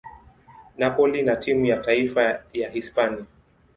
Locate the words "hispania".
2.69-3.25